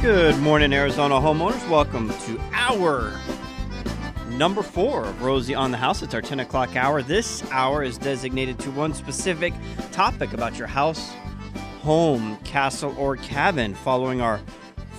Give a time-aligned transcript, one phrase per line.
[0.00, 1.68] Good morning, Arizona homeowners.
[1.68, 3.18] Welcome to hour
[4.30, 6.02] number four of Rosie on the House.
[6.02, 7.02] It's our 10 o'clock hour.
[7.02, 9.52] This hour is designated to one specific
[9.90, 11.12] topic about your house,
[11.80, 14.40] home, castle, or cabin, following our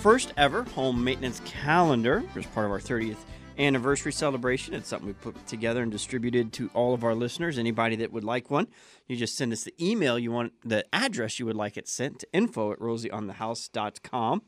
[0.02, 3.16] first ever home maintenance calendar as part of our 30th
[3.58, 4.74] anniversary celebration.
[4.74, 7.56] It's something we put together and distributed to all of our listeners.
[7.56, 8.66] Anybody that would like one,
[9.08, 12.18] you just send us the email you want, the address you would like it sent
[12.18, 14.42] to info at rosieonthehouse.com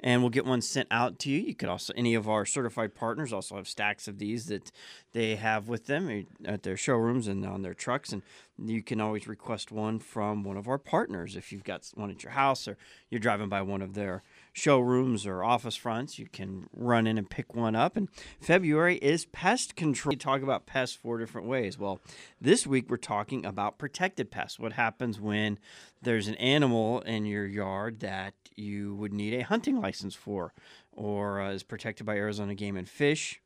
[0.00, 1.40] and we'll get one sent out to you.
[1.40, 4.72] You could also any of our certified partners also have stacks of these that
[5.12, 8.22] they have with them at their showrooms and on their trucks, and
[8.58, 12.22] you can always request one from one of our partners if you've got one at
[12.22, 12.76] your house or
[13.10, 14.22] you're driving by one of their
[14.52, 16.18] showrooms or office fronts.
[16.18, 17.96] You can run in and pick one up.
[17.96, 18.08] And
[18.40, 20.10] February is pest control.
[20.10, 21.78] We talk about pests four different ways.
[21.78, 22.00] Well,
[22.40, 24.58] this week we're talking about protected pests.
[24.58, 25.58] What happens when
[26.00, 30.52] there's an animal in your yard that you would need a hunting license for
[30.92, 33.40] or uh, is protected by Arizona Game and Fish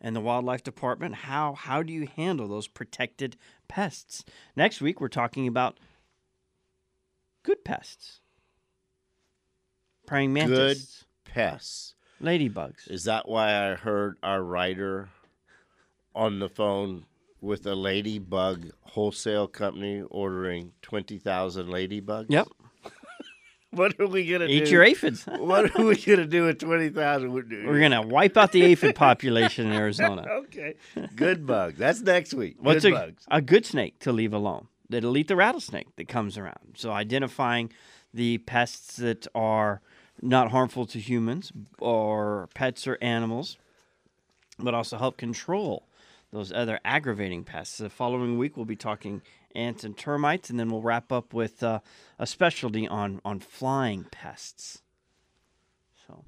[0.00, 1.14] and the wildlife department.
[1.16, 3.36] How how do you handle those protected
[3.68, 4.24] pests?
[4.56, 5.78] Next week we're talking about
[7.42, 8.20] good pests.
[10.06, 11.04] Praying mantis.
[11.24, 11.94] Good pests.
[12.22, 12.90] ladybugs.
[12.90, 15.10] Is that why I heard our writer
[16.14, 17.04] on the phone
[17.40, 22.26] with a ladybug wholesale company ordering 20,000 ladybugs?
[22.28, 22.48] yep
[23.78, 24.52] What are we going to do?
[24.54, 27.32] eat your aphids what are we going to do with 20,000?
[27.32, 30.74] we're gonna wipe out the aphid population in arizona Okay.
[31.14, 31.74] Good bug.
[31.76, 32.56] That's next week.
[32.58, 33.24] What's Good a, bugs.
[33.30, 34.68] a good snake to leave alone?
[34.88, 36.76] That'll eat the rattlesnake that comes around.
[36.76, 37.70] So identifying
[38.14, 39.82] the pests that are
[40.22, 43.58] not harmful to humans or pets or animals,
[44.58, 45.86] but also help control
[46.32, 47.76] those other aggravating pests.
[47.78, 49.20] The following week we'll be talking
[49.54, 51.80] ants and termites, and then we'll wrap up with uh,
[52.18, 54.82] a specialty on on flying pests.
[56.06, 56.24] So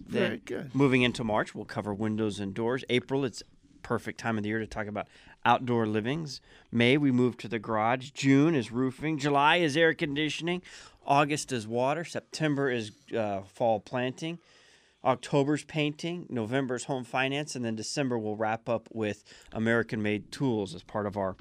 [0.00, 0.74] Very good.
[0.74, 2.84] moving into March, we'll cover windows and doors.
[2.88, 3.42] April, it's
[3.82, 5.08] perfect time of the year to talk about
[5.44, 6.40] outdoor livings.
[6.70, 8.10] May, we move to the garage.
[8.10, 9.18] June is roofing.
[9.18, 10.62] July is air conditioning.
[11.04, 12.04] August is water.
[12.04, 14.38] September is uh, fall planting.
[15.04, 16.26] October's painting.
[16.28, 17.56] November's home finance.
[17.56, 21.34] And then December, we'll wrap up with American made tools as part of our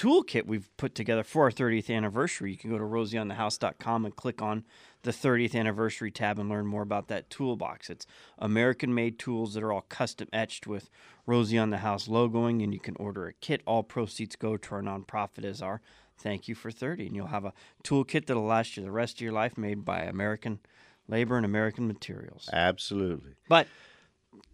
[0.00, 2.52] toolkit we've put together for our 30th anniversary.
[2.52, 4.64] You can go to rosieonthehouse.com and click on
[5.02, 7.90] the 30th anniversary tab and learn more about that toolbox.
[7.90, 8.06] It's
[8.38, 10.88] American made tools that are all custom etched with
[11.26, 13.60] Rosie on the House logoing, and you can order a kit.
[13.66, 15.82] All proceeds go to our nonprofit as our
[16.16, 17.06] thank you for 30.
[17.06, 17.52] And you'll have a
[17.84, 20.60] toolkit that'll last you the rest of your life made by American
[21.08, 22.48] labor and American materials.
[22.52, 23.32] Absolutely.
[23.48, 23.66] But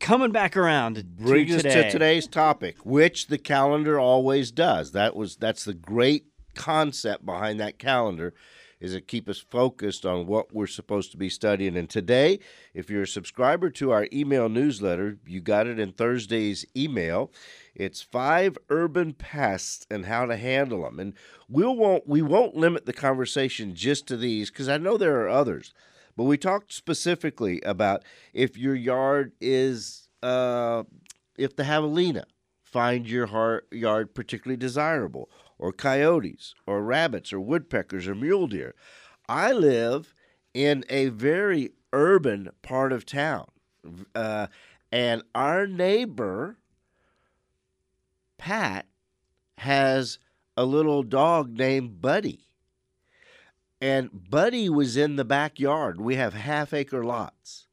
[0.01, 4.93] coming back around to Brings us today, to today's topic, which the calendar always does.
[4.93, 8.34] That was that's the great concept behind that calendar
[8.81, 11.77] is it keep us focused on what we're supposed to be studying.
[11.77, 12.39] And today,
[12.75, 17.33] if you're a subscriber to our email newsletter, you got it in Thursday's email.
[17.75, 21.01] It's five urban pests and how to handle them.
[21.01, 21.15] And
[21.49, 25.28] we'll won't we won't limit the conversation just to these because I know there are
[25.28, 25.73] others.
[26.16, 30.84] But we talked specifically about if your yard is uh,
[31.37, 32.25] if the javelina
[32.62, 38.75] find your heart, yard particularly desirable, or coyotes, or rabbits, or woodpeckers, or mule deer.
[39.28, 40.15] I live
[40.53, 43.47] in a very urban part of town,
[44.15, 44.48] uh,
[44.91, 46.59] and our neighbor
[48.38, 48.87] Pat
[49.59, 50.19] has
[50.56, 52.46] a little dog named Buddy.
[53.81, 56.00] And Buddy was in the backyard.
[56.00, 57.66] We have half acre lots.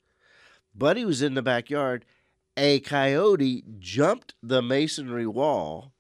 [0.75, 2.06] Buddy was in the backyard.
[2.58, 5.94] A coyote jumped the masonry wall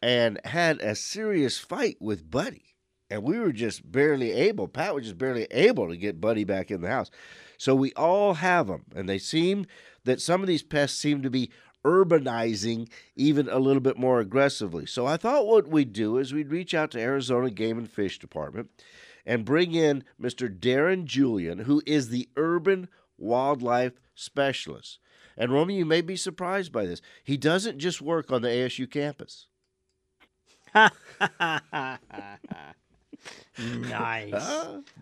[0.00, 2.76] and had a serious fight with Buddy.
[3.10, 6.70] And we were just barely able, Pat was just barely able to get Buddy back
[6.70, 7.10] in the house.
[7.58, 8.84] So we all have them.
[8.94, 9.66] And they seem
[10.04, 11.50] that some of these pests seem to be
[11.84, 14.86] urbanizing even a little bit more aggressively.
[14.86, 18.18] So I thought what we'd do is we'd reach out to Arizona Game and Fish
[18.18, 18.70] Department
[19.24, 20.48] and bring in Mr.
[20.48, 22.88] Darren Julian, who is the urban
[23.18, 24.98] wildlife specialist.
[25.36, 27.00] And Romy, you may be surprised by this.
[27.24, 29.46] He doesn't just work on the ASU campus.
[30.74, 30.90] nice.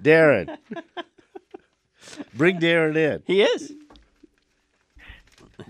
[0.02, 0.56] Darren.
[2.34, 3.22] bring Darren in.
[3.26, 3.72] He is.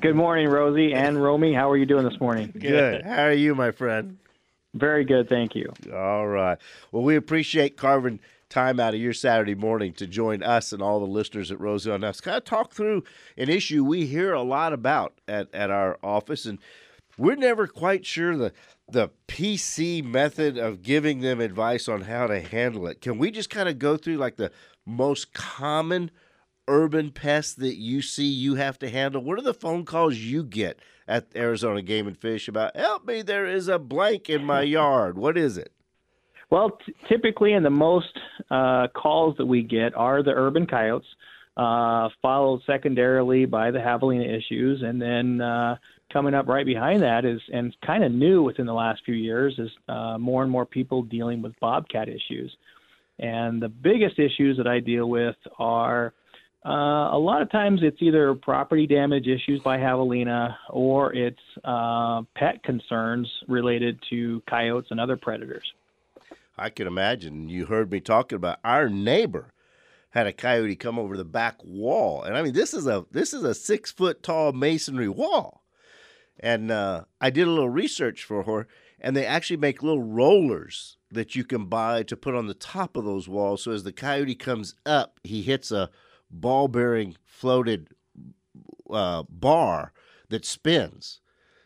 [0.00, 1.52] Good morning, Rosie and Romy.
[1.52, 2.52] How are you doing this morning?
[2.56, 3.02] Good.
[3.02, 4.18] How are you, my friend?
[4.72, 5.72] Very good, thank you.
[5.92, 6.58] All right.
[6.92, 8.20] Well, we appreciate carving
[8.50, 12.04] time out of your Saturday morning to join us and all the listeners at on
[12.04, 12.20] Us.
[12.20, 13.04] Kind of talk through
[13.38, 16.58] an issue we hear a lot about at, at our office, and
[17.16, 18.52] we're never quite sure the
[18.90, 23.00] the PC method of giving them advice on how to handle it.
[23.00, 24.50] Can we just kind of go through like the
[24.84, 26.10] most common
[26.66, 29.22] urban pests that you see you have to handle?
[29.22, 33.22] What are the phone calls you get at Arizona Game and Fish about, help me,
[33.22, 35.16] there is a blank in my yard?
[35.16, 35.72] What is it?
[36.50, 38.18] Well, t- typically, and the most
[38.50, 41.06] uh, calls that we get are the urban coyotes,
[41.56, 45.76] uh, followed secondarily by the javelina issues, and then uh,
[46.12, 49.54] coming up right behind that is, and kind of new within the last few years,
[49.58, 52.54] is uh, more and more people dealing with bobcat issues.
[53.20, 56.14] And the biggest issues that I deal with are
[56.64, 62.22] uh, a lot of times it's either property damage issues by javelina or it's uh,
[62.34, 65.72] pet concerns related to coyotes and other predators.
[66.60, 67.48] I can imagine.
[67.48, 69.54] You heard me talking about our neighbor
[70.10, 73.32] had a coyote come over the back wall, and I mean this is a this
[73.32, 75.64] is a six foot tall masonry wall,
[76.38, 78.68] and uh, I did a little research for her,
[79.00, 82.96] and they actually make little rollers that you can buy to put on the top
[82.96, 83.64] of those walls.
[83.64, 85.90] So as the coyote comes up, he hits a
[86.30, 87.88] ball bearing floated
[88.90, 89.92] uh, bar
[90.28, 91.19] that spins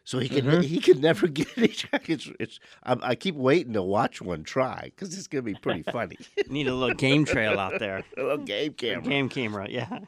[0.05, 0.61] so he can mm-hmm.
[0.61, 1.85] he can never get it.
[2.07, 5.83] It's, it's I, I, keep waiting to watch one try because it's gonna be pretty
[5.93, 6.19] funny.
[6.49, 8.05] Need a little game trail out there.
[8.17, 9.03] a little game camera.
[9.03, 10.01] game camera, yeah.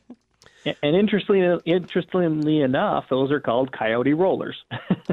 [0.83, 4.57] And interestingly, interestingly enough, those are called coyote rollers.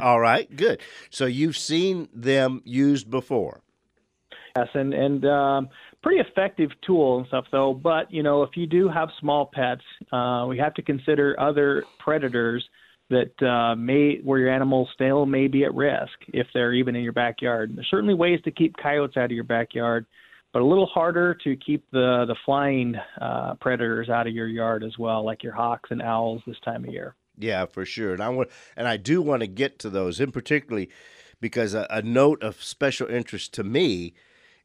[0.02, 0.82] All right, good.
[1.12, 3.62] So you've seen them used before.
[4.56, 5.70] Yes, and and um,
[6.02, 7.74] pretty effective tool and stuff though.
[7.74, 11.84] But you know, if you do have small pets, uh, we have to consider other
[12.00, 12.68] predators
[13.14, 17.04] that uh, may where your animals still may be at risk if they're even in
[17.04, 17.76] your backyard.
[17.76, 20.06] There's certainly ways to keep coyotes out of your backyard,
[20.52, 24.84] but a little harder to keep the the flying uh, predators out of your yard
[24.84, 27.16] as well, like your hawks and owls this time of year.
[27.38, 28.14] Yeah, for sure.
[28.14, 30.90] And I want and I do want to get to those in particularly
[31.40, 34.14] because a, a note of special interest to me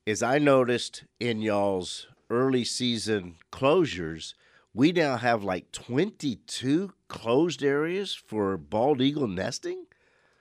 [0.07, 4.35] is I noticed in y'all's early season closures
[4.79, 9.87] we now have like 22 closed areas for bald eagle nesting.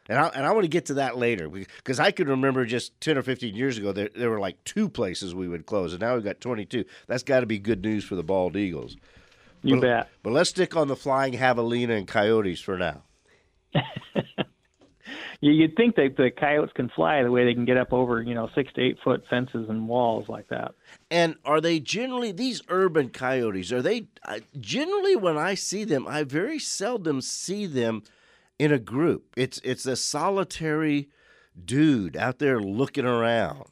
[0.07, 3.01] And I, and I want to get to that later because I can remember just
[3.01, 6.01] 10 or 15 years ago, there, there were like two places we would close, and
[6.01, 6.86] now we've got 22.
[7.07, 8.95] That's got to be good news for the bald eagles.
[9.63, 10.10] You but, bet.
[10.22, 13.01] But let's stick on the flying javelina and coyotes for now.
[15.42, 18.33] You'd think that the coyotes can fly the way they can get up over, you
[18.33, 20.74] know, six to eight foot fences and walls like that.
[21.12, 23.71] And are they generally these urban coyotes?
[23.71, 28.04] Are they uh, generally when I see them, I very seldom see them
[28.59, 29.33] in a group.
[29.36, 31.09] It's it's a solitary
[31.63, 33.65] dude out there looking around.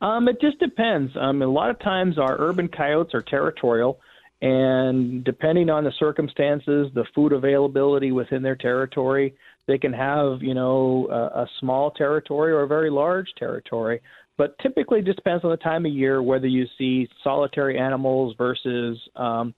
[0.00, 1.12] Um, it just depends.
[1.18, 4.00] Um, a lot of times our urban coyotes are territorial,
[4.42, 9.34] and depending on the circumstances, the food availability within their territory,
[9.66, 14.00] they can have, you know, a, a small territory or a very large territory.
[14.36, 18.98] But typically, just depends on the time of year whether you see solitary animals versus
[19.14, 19.54] um,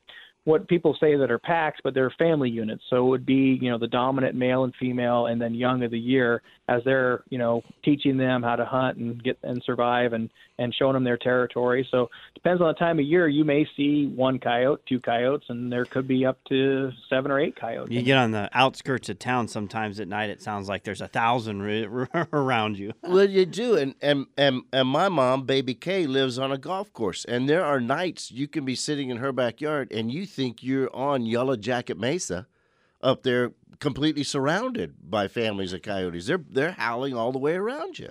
[0.47, 2.85] what people say that are packs, but they're family units.
[2.89, 5.91] So it would be, you know, the dominant male and female, and then young of
[5.91, 10.13] the year as they're, you know, teaching them how to hunt and get and survive
[10.13, 11.87] and and showing them their territory.
[11.91, 13.29] So depends on the time of year.
[13.29, 17.39] You may see one coyote, two coyotes, and there could be up to seven or
[17.39, 17.93] eight coyotes.
[17.93, 20.31] You get on the outskirts of town sometimes at night.
[20.31, 21.61] It sounds like there's a thousand
[22.33, 22.93] around you.
[23.03, 26.93] well, you do, and and and and my mom, Baby K, lives on a golf
[26.93, 30.63] course, and there are nights you can be sitting in her backyard and you think
[30.63, 32.47] you're on Yellow Jacket Mesa
[33.03, 36.27] up there completely surrounded by families of coyotes.
[36.27, 38.11] They're they're howling all the way around you.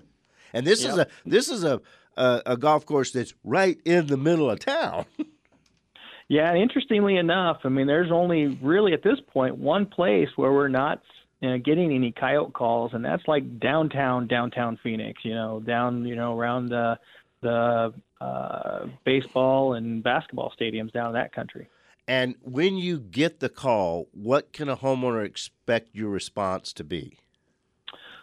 [0.52, 0.92] And this yep.
[0.92, 1.82] is a this is a,
[2.18, 5.06] a, a golf course that's right in the middle of town.
[6.28, 10.52] yeah, and interestingly enough, I mean, there's only really at this point one place where
[10.52, 11.02] we're not
[11.42, 15.24] you know, getting any coyote calls, and that's like downtown downtown Phoenix.
[15.24, 16.98] You know, down you know around the
[17.42, 21.70] the uh, baseball and basketball stadiums down in that country.
[22.08, 27.18] And when you get the call, what can a homeowner expect your response to be?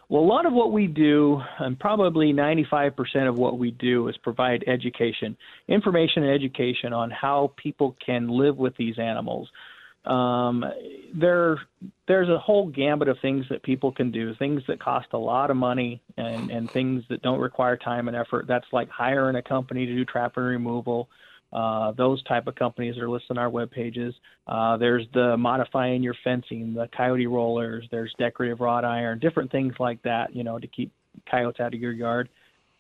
[0.09, 4.17] Well, a lot of what we do, and probably 95% of what we do, is
[4.19, 5.37] provide education,
[5.69, 9.49] information and education on how people can live with these animals.
[10.05, 10.65] Um,
[11.15, 11.61] there,
[12.09, 15.51] there's a whole gambit of things that people can do, things that cost a lot
[15.51, 18.47] of money and, and things that don't require time and effort.
[18.47, 21.09] That's like hiring a company to do trap and removal,
[21.53, 24.15] uh, those type of companies are listed on our web pages.
[24.47, 27.87] Uh, there's the modifying your fencing, the coyote rollers.
[27.91, 30.35] There's decorative wrought iron, different things like that.
[30.35, 30.93] You know, to keep
[31.31, 32.29] coyotes out of your yard.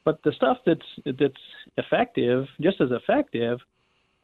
[0.05, 0.81] But the stuff that's
[1.19, 1.35] that's
[1.76, 3.59] effective, just as effective,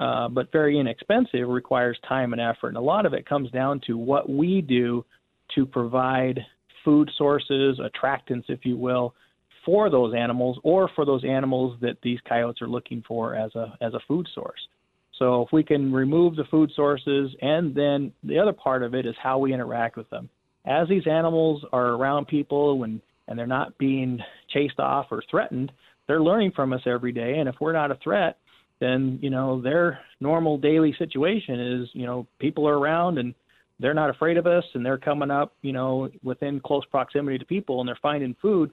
[0.01, 2.69] uh, but very inexpensive, requires time and effort.
[2.69, 5.05] And a lot of it comes down to what we do
[5.55, 6.41] to provide
[6.85, 9.15] food sources, attractants, if you will,
[9.69, 13.77] for those animals or for those animals that these coyotes are looking for as a
[13.83, 14.61] as a food source.
[15.19, 19.05] So if we can remove the food sources, and then the other part of it
[19.05, 20.31] is how we interact with them.
[20.65, 24.21] As these animals are around people when and they're not being
[24.55, 25.71] chased off or threatened,
[26.07, 27.35] they're learning from us every day.
[27.39, 28.39] And if we're not a threat,
[28.81, 33.35] then you know their normal daily situation is you know people are around and
[33.81, 37.45] they're not afraid of us and they're coming up you know within close proximity to
[37.45, 38.71] people and they're finding food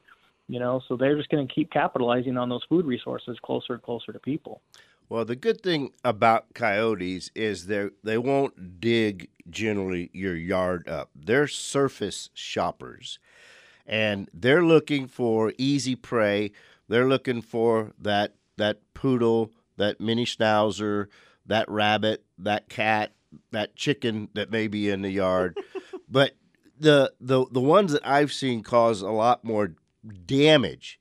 [0.47, 0.81] you know?
[0.87, 4.19] So they're just going to keep capitalizing on those food resources closer and closer to
[4.19, 4.61] people.
[5.07, 11.11] Well the good thing about coyotes is they they won't dig generally your yard up.
[11.15, 13.19] They're surface shoppers
[13.85, 16.51] and they're looking for easy prey.
[16.87, 21.07] They're looking for that that poodle that mini schnauzer
[21.45, 23.11] that rabbit that cat
[23.51, 25.57] that chicken that may be in the yard.
[26.07, 26.35] But
[26.79, 29.73] the the the ones that I've seen cause a lot more
[30.25, 31.00] damage,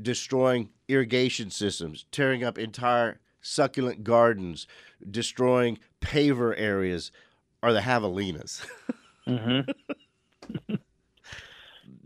[0.00, 4.66] destroying irrigation systems, tearing up entire succulent gardens,
[5.10, 7.10] destroying paver areas,
[7.62, 8.66] are the javelinas.
[9.26, 10.74] mm-hmm.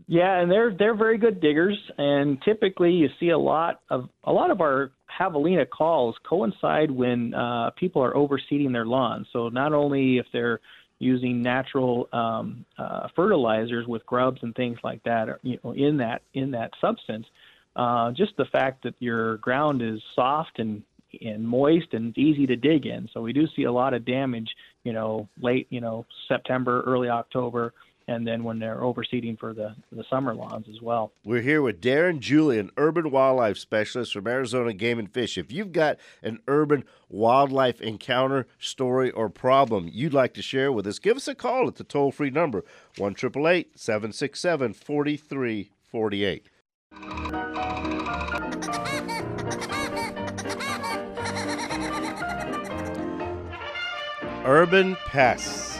[0.07, 4.31] yeah, and they're they're very good diggers, and typically you see a lot of a
[4.31, 9.27] lot of our javelina calls coincide when uh, people are overseeding their lawns.
[9.31, 10.59] So not only if they're
[10.99, 16.21] using natural um, uh, fertilizers with grubs and things like that, you know, in that
[16.33, 17.27] in that substance.
[17.75, 20.83] Uh, just the fact that your ground is soft and
[21.21, 23.09] and moist and easy to dig in.
[23.13, 24.49] So we do see a lot of damage,
[24.83, 27.73] you know, late, you know, September, early October,
[28.07, 31.11] and then when they're overseeding for the the summer lawns as well.
[31.23, 35.37] We're here with Darren Julian, urban wildlife specialist from Arizona Game and Fish.
[35.37, 40.87] If you've got an urban wildlife encounter, story, or problem you'd like to share with
[40.87, 42.63] us, give us a call at the toll free number
[42.97, 46.49] one 767 4348.
[54.45, 55.74] Urban pests.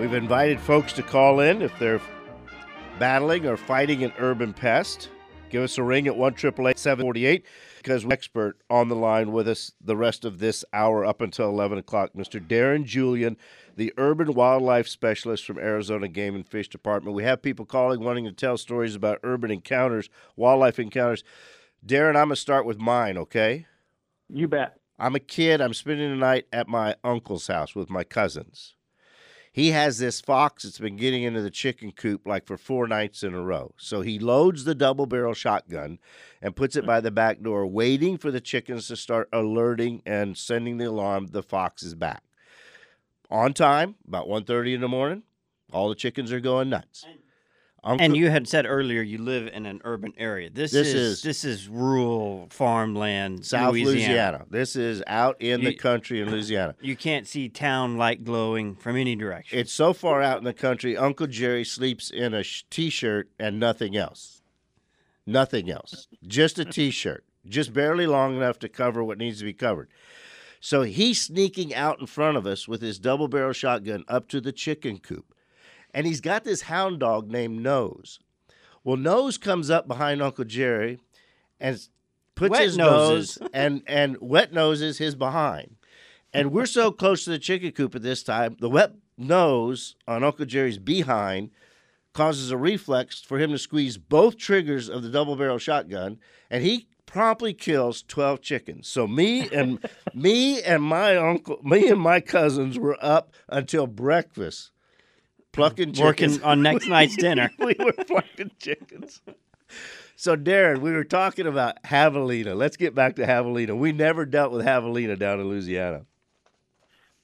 [0.00, 2.00] We've invited folks to call in if they're
[2.98, 5.10] battling or fighting an urban pest.
[5.50, 7.44] Give us a ring at 1 748
[7.76, 11.50] because we're expert on the line with us the rest of this hour up until
[11.50, 12.12] 11 o'clock.
[12.16, 12.40] Mr.
[12.40, 13.36] Darren Julian,
[13.76, 17.14] the urban wildlife specialist from Arizona Game and Fish Department.
[17.14, 21.24] We have people calling wanting to tell stories about urban encounters, wildlife encounters.
[21.84, 23.66] Darren, I'm going to start with mine, okay?
[24.30, 24.78] You bet.
[24.98, 25.60] I'm a kid.
[25.60, 28.76] I'm spending the night at my uncle's house with my cousins.
[29.52, 33.24] He has this fox that's been getting into the chicken coop like for four nights
[33.24, 33.74] in a row.
[33.76, 35.98] So he loads the double barrel shotgun
[36.40, 40.38] and puts it by the back door, waiting for the chickens to start alerting and
[40.38, 42.22] sending the alarm the fox is back.
[43.28, 45.24] On time, about 1.30 in the morning,
[45.72, 47.04] all the chickens are going nuts.
[47.82, 50.50] Uncle, and you had said earlier you live in an urban area.
[50.50, 53.90] This, this is, is, this is rural farmland, South Louisiana.
[53.92, 54.46] Louisiana.
[54.50, 56.74] This is out in you, the country in Louisiana.
[56.82, 59.58] You can't see town light glowing from any direction.
[59.58, 60.96] It's so far out in the country.
[60.96, 64.42] Uncle Jerry sleeps in a t-shirt and nothing else.
[65.26, 66.06] Nothing else.
[66.26, 69.88] Just a t-shirt, just barely long enough to cover what needs to be covered.
[70.60, 74.42] So he's sneaking out in front of us with his double barrel shotgun up to
[74.42, 75.34] the chicken coop
[75.94, 78.18] and he's got this hound dog named Nose.
[78.84, 80.98] Well, Nose comes up behind Uncle Jerry
[81.58, 81.78] and
[82.34, 83.38] puts wet his noses.
[83.40, 85.76] nose and and wet noses his behind.
[86.32, 90.24] And we're so close to the chicken coop at this time, the wet nose on
[90.24, 91.50] Uncle Jerry's behind
[92.12, 96.18] causes a reflex for him to squeeze both triggers of the double barrel shotgun,
[96.48, 98.88] and he promptly kills 12 chickens.
[98.88, 104.70] So me and me and my uncle, me and my cousins were up until breakfast
[105.52, 106.38] plucking chickens.
[106.38, 107.50] Working on next night's dinner.
[107.58, 109.20] we were plucking chickens.
[110.16, 112.54] So, Darren, we were talking about javelina.
[112.54, 113.76] Let's get back to javelina.
[113.76, 116.04] We never dealt with javelina down in Louisiana.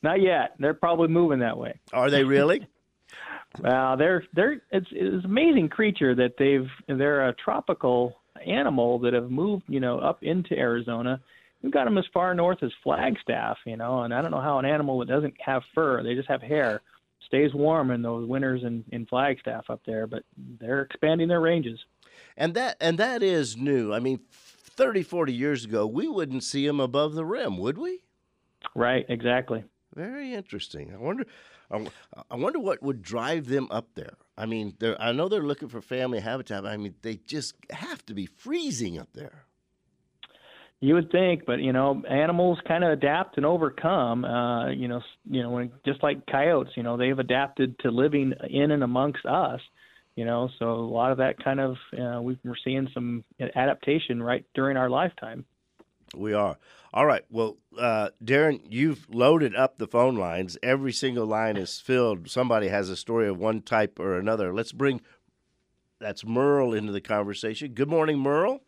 [0.03, 0.55] Not yet.
[0.59, 1.79] They're probably moving that way.
[1.93, 2.67] Are they really?
[3.61, 8.17] well, they're they're it's it's an amazing creature that they've they're a tropical
[8.47, 11.21] animal that have moved you know up into Arizona.
[11.63, 14.59] We've got them as far north as Flagstaff, you know, and I don't know how
[14.59, 16.83] an animal that doesn't have fur, they just have hair,
[17.27, 20.23] stays warm in those winters in, in Flagstaff up there, but
[20.59, 21.79] they're expanding their ranges.
[22.37, 23.93] And that and that is new.
[23.93, 28.01] I mean, 30, 40 years ago, we wouldn't see them above the rim, would we?
[28.75, 29.65] Right, exactly.
[29.95, 30.93] Very interesting.
[30.93, 31.25] I wonder
[32.31, 34.15] I wonder what would drive them up there.
[34.37, 36.67] I mean, I know they're looking for family habitat.
[36.67, 39.46] I mean, they just have to be freezing up there.
[40.81, 44.25] You would think, but you know, animals kind of adapt and overcome.
[44.25, 48.35] Uh, you know, you know, when, just like coyotes, you know, they've adapted to living
[48.49, 49.61] in and amongst us.
[50.17, 54.45] You know, so a lot of that kind of uh, we're seeing some adaptation right
[54.55, 55.45] during our lifetime.
[56.15, 56.57] We are.
[56.95, 57.25] All right.
[57.31, 60.57] Well, uh, Darren, you've loaded up the phone lines.
[60.63, 62.31] Every single line is filled.
[62.31, 64.55] Somebody has a story of one type or another.
[64.55, 65.01] Let's bring
[65.99, 67.73] that's Merle into the conversation.
[67.73, 68.61] Good morning, Merle.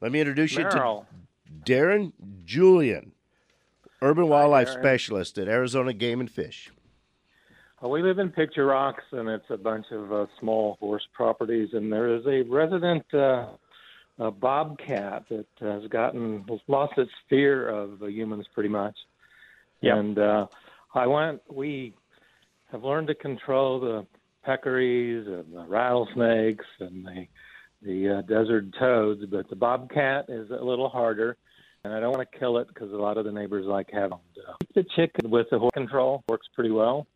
[0.00, 0.64] Let me introduce Merle.
[0.64, 1.23] you to
[1.64, 2.12] Darren
[2.44, 3.12] Julian,
[4.02, 4.80] urban wildlife Darren.
[4.80, 6.70] specialist at Arizona Game and Fish.
[7.82, 11.70] Uh, we live in Picture Rocks, and it's a bunch of uh, small horse properties.
[11.72, 13.46] And there is a resident uh,
[14.18, 18.96] a bobcat that has gotten lost its fear of uh, humans pretty much.
[19.80, 19.96] Yep.
[19.96, 20.46] And uh,
[20.94, 21.42] I went.
[21.50, 21.94] We
[22.70, 24.06] have learned to control the
[24.46, 27.26] peccaries and the rattlesnakes and the
[27.84, 31.36] the uh, desert toads, but the bobcat is a little harder.
[31.84, 34.12] And I don't want to kill it because a lot of the neighbors like having
[34.12, 37.06] uh, the chicken with the horse control works pretty well.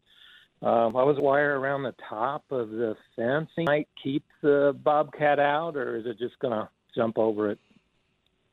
[0.60, 3.48] Um, I was wire around the top of the fence.
[3.56, 7.58] Might keep the bobcat out, or is it just gonna jump over it?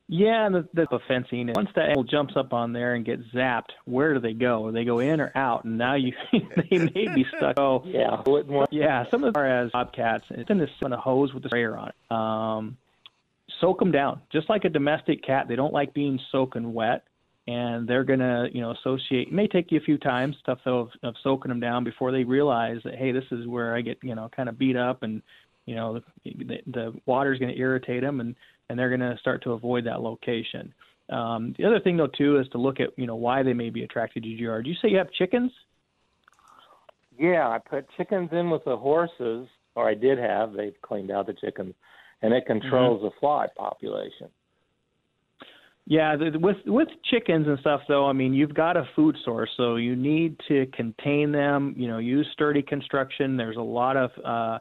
[0.08, 1.52] Yeah, and the, the fencing.
[1.56, 4.72] Once that animal jumps up on there and gets zapped, where do they go?
[4.72, 7.58] They go in or out, and now you they may be stuck.
[7.58, 8.22] Oh, Yeah,
[8.72, 9.06] yeah.
[9.10, 10.26] Some of them are as bobcats.
[10.30, 12.16] It's in this on a hose with a sprayer on it.
[12.16, 12.78] Um,
[13.60, 15.48] soak them down, just like a domestic cat.
[15.48, 17.04] They don't like being soaking wet,
[17.48, 19.30] and they're gonna, you know, associate.
[19.30, 22.12] It may take you a few times, stuff though, of, of soaking them down before
[22.12, 25.02] they realize that hey, this is where I get, you know, kind of beat up,
[25.02, 25.24] and
[25.66, 28.36] you know, the, the, the water's gonna irritate them, and
[28.69, 30.74] and they're gonna start to avoid that location.
[31.10, 33.69] Um, the other thing though too is to look at, you know, why they may
[33.69, 34.67] be attracted to your yard.
[34.67, 35.51] You say you have chickens?
[37.17, 40.53] Yeah, I put chickens in with the horses, or I did have.
[40.53, 41.74] They've cleaned out the chickens,
[42.22, 44.29] and it controls the fly population.
[45.88, 49.51] Yeah, the, with with chickens and stuff though, I mean, you've got a food source,
[49.55, 51.75] so you need to contain them.
[51.77, 53.38] You know, use sturdy construction.
[53.38, 54.60] There's a lot of uh,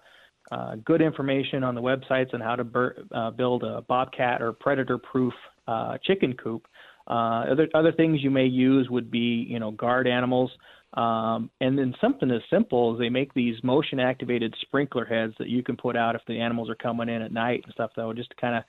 [0.53, 4.53] uh, good information on the websites on how to bur- uh, build a bobcat or
[4.53, 5.33] predator-proof
[5.67, 6.67] uh, chicken coop.
[7.07, 10.51] Uh, other other things you may use would be, you know, guard animals.
[10.95, 15.49] Um, and then something as simple as they make these motion activated sprinkler heads that
[15.49, 18.13] you can put out if the animals are coming in at night and stuff though,
[18.13, 18.63] just to kind of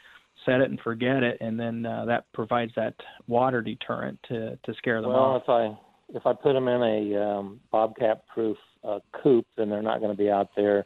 [0.45, 2.93] set it and forget it, and then uh, that provides that
[3.27, 5.43] water deterrent to to scare them Well, off.
[5.47, 5.73] Well, if
[6.13, 10.11] I if I put them in a um, bobcat-proof uh, coop, then they're not going
[10.11, 10.85] to be out there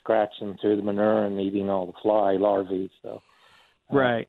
[0.00, 2.90] scratching through the manure and eating all the fly larvae.
[3.02, 3.22] So
[3.92, 4.28] uh, Right.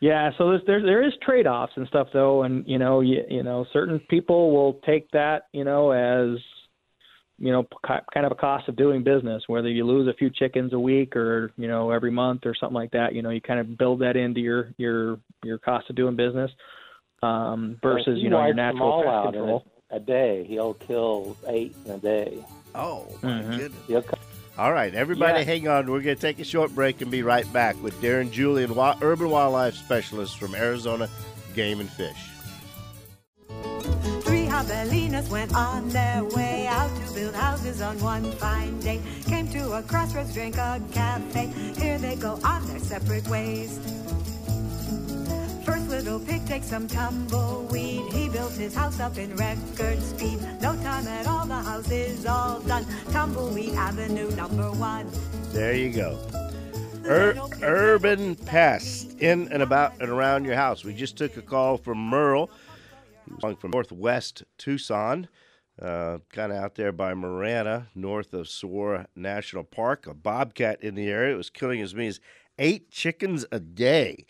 [0.00, 3.44] Yeah, so there's, there there is trade-offs and stuff though, and you know you, you
[3.44, 6.38] know certain people will take that you know as
[7.38, 9.44] you know kind of a cost of doing business.
[9.46, 12.74] Whether you lose a few chickens a week or you know every month or something
[12.74, 15.94] like that, you know you kind of build that into your your your cost of
[15.94, 16.50] doing business
[17.22, 19.64] um, versus he you know your wipes them natural all pest out control.
[19.90, 20.44] in a, a day.
[20.48, 22.44] He'll kill eight in a day.
[22.74, 23.58] Oh, my Mhm.
[23.58, 24.31] goodness.
[24.52, 25.44] He'll co- All right, everybody, Yeah.
[25.44, 25.90] hang on.
[25.90, 29.30] We're going to take a short break and be right back with Darren Julian, urban
[29.30, 31.08] wildlife specialist from Arizona
[31.54, 32.28] Game and Fish.
[34.22, 39.00] Three Javelinas went on their way out to build houses on one fine day.
[39.26, 41.46] Came to a crossroads, drank a cafe.
[41.76, 43.78] Here they go on their separate ways.
[46.12, 48.12] Little pig takes some tumbleweed.
[48.12, 50.38] He built his house up in record speed.
[50.60, 52.84] No time at all, the house is all done.
[53.12, 55.10] Tumbleweed Avenue number one.
[55.54, 56.18] There you go.
[57.06, 60.84] Ur- urban pests in and about and around your house.
[60.84, 62.50] We just took a call from Merle,
[63.26, 65.28] who's calling from northwest Tucson,
[65.80, 70.06] uh, kind of out there by Marana, north of Saguaro National Park.
[70.06, 71.38] A bobcat in the area.
[71.38, 72.20] Was killing as many as
[72.58, 74.26] eight chickens a day.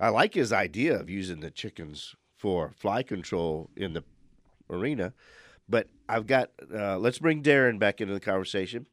[0.00, 4.04] I like his idea of using the chickens for fly control in the
[4.70, 5.12] arena,
[5.68, 6.50] but I've got.
[6.72, 8.86] Uh, let's bring Darren back into the conversation.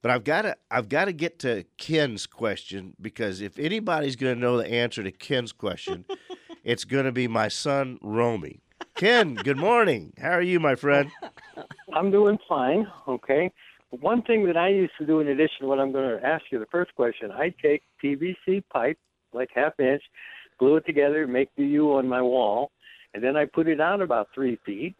[0.00, 4.34] But I've got to I've got to get to Ken's question because if anybody's going
[4.36, 6.04] to know the answer to Ken's question,
[6.64, 8.60] it's going to be my son Romy.
[8.94, 10.12] Ken, good morning.
[10.18, 11.10] How are you, my friend?
[11.92, 12.86] I'm doing fine.
[13.06, 13.52] Okay.
[13.90, 16.44] One thing that I used to do in addition to what I'm going to ask
[16.50, 18.98] you, the first question, I take PVC pipe,
[19.32, 20.02] like half inch,
[20.58, 22.70] glue it together, make the U on my wall,
[23.14, 24.96] and then I put it out about three feet,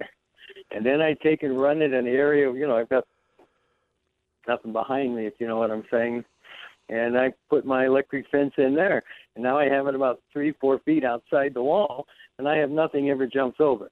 [0.71, 2.53] and then I take and run it in the area.
[2.53, 3.05] You know, I've got
[4.47, 6.25] nothing behind me, if you know what I'm saying.
[6.88, 9.03] And I put my electric fence in there,
[9.35, 12.07] and now I have it about three, four feet outside the wall,
[12.38, 13.90] and I have nothing ever jumps over.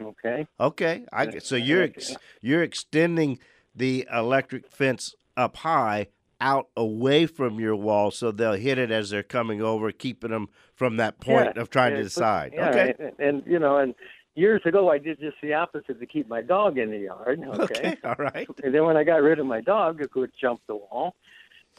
[0.00, 0.46] Okay.
[0.58, 3.38] Okay, I so you're ex, you're extending
[3.76, 6.08] the electric fence up high
[6.42, 10.48] out away from your wall so they'll hit it as they're coming over, keeping them
[10.74, 12.52] from that point Yeah, of trying to decide.
[12.54, 12.94] yeah, okay.
[12.98, 13.94] and, and you know, and
[14.34, 17.40] years ago I did just the opposite to keep my dog in the yard.
[17.48, 17.62] Okay.
[17.74, 17.96] Okay.
[18.04, 18.48] All right.
[18.64, 21.14] And then when I got rid of my dog, it could jump the wall.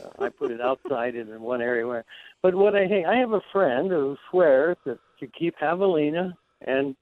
[0.03, 2.05] Uh, I put it outside in one area where.
[2.41, 6.33] But what I hey, I have a friend who swears that to keep javelina
[6.65, 6.95] and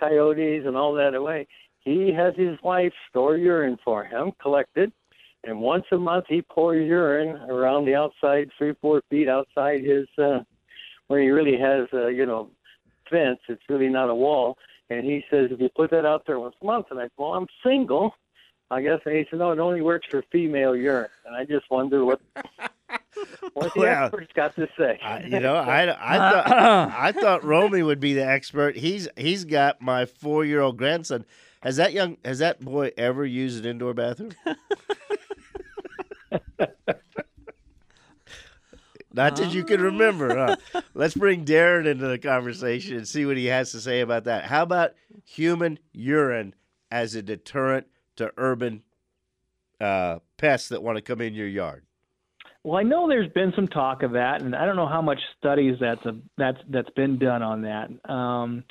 [0.00, 1.46] coyotes and all that away,
[1.80, 4.92] he has his wife store urine for him, collected,
[5.46, 10.06] and once a month he pours urine around the outside, three four feet outside his
[10.18, 10.40] uh,
[11.08, 12.50] where he really has uh, you know
[13.10, 13.40] fence.
[13.48, 14.56] It's really not a wall.
[14.90, 17.10] And he says, if you put that out there once a month, and I said,
[17.16, 18.14] well, I'm single.
[18.70, 19.00] I guess.
[19.04, 21.08] And he said, no, it only works for female urine.
[21.26, 22.20] And I just wonder what
[23.52, 24.98] what the Well, experts got to say.
[25.02, 28.76] I, you know, I, I thought I thought Romy would be the expert.
[28.76, 31.24] He's he's got my four year old grandson.
[31.60, 34.32] Has that young has that boy ever used an indoor bathroom?
[39.14, 40.56] Not that you can remember.
[40.72, 40.82] Huh?
[40.94, 44.44] Let's bring Darren into the conversation and see what he has to say about that.
[44.44, 44.94] How about
[45.24, 46.54] human urine
[46.90, 48.82] as a deterrent to urban
[49.80, 51.84] uh, pests that want to come in your yard?
[52.64, 55.18] Well, I know there's been some talk of that, and I don't know how much
[55.38, 58.10] studies that's a, that's that's been done on that.
[58.10, 58.64] Um,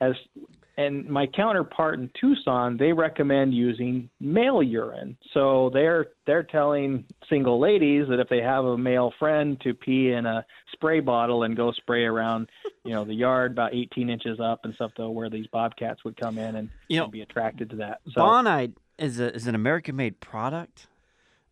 [0.00, 0.12] as
[0.78, 5.18] and my counterpart in Tucson, they recommend using male urine.
[5.34, 10.12] So they're they're telling single ladies that if they have a male friend to pee
[10.12, 12.48] in a spray bottle and go spray around,
[12.84, 16.16] you know, the yard about 18 inches up and stuff, though, where these bobcats would
[16.16, 18.00] come in and, You know, and be attracted to that.
[18.12, 20.86] So Bonide is a, is an American made product,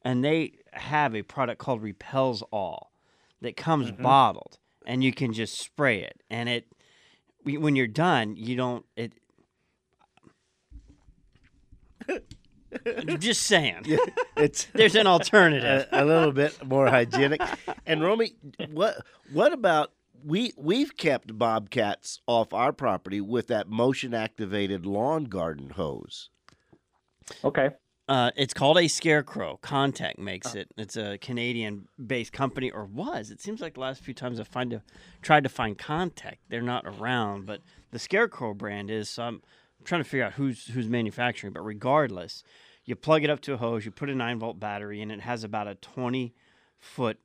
[0.02, 2.92] and they have a product called Repels All
[3.40, 4.02] that comes Mm-hmm.
[4.04, 6.66] bottled, and you can just spray it, and it
[7.46, 9.12] when you're done, you don't it.
[13.18, 13.82] just saying,
[14.36, 15.86] It's there's an alternative.
[15.92, 17.40] a, a little bit more hygienic.
[17.86, 18.34] And Romy,
[18.70, 18.96] what
[19.32, 19.92] what about
[20.24, 26.30] we we've kept bobcats off our property with that motion activated lawn garden hose.
[27.44, 27.70] okay.
[28.08, 29.58] Uh, it's called a scarecrow.
[29.62, 30.68] Contech makes it.
[30.76, 33.32] It's a Canadian-based company, or was.
[33.32, 34.82] It seems like the last few times I've find to,
[35.22, 37.46] tried to find Contech, they're not around.
[37.46, 39.08] But the Scarecrow brand is.
[39.10, 39.42] So I'm
[39.84, 41.52] trying to figure out who's who's manufacturing.
[41.52, 42.44] But regardless,
[42.84, 43.84] you plug it up to a hose.
[43.84, 46.32] You put a nine volt battery and It has about a 20
[46.78, 47.18] foot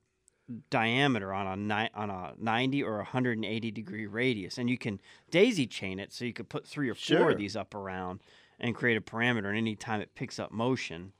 [0.71, 5.67] diameter on a ni- on a 90 or 180 degree radius, and you can daisy
[5.67, 6.11] chain it.
[6.11, 7.29] So you could put three or four Sure.
[7.31, 8.21] of these up around
[8.61, 9.47] and create a parameter.
[9.47, 11.11] And anytime it picks up motion,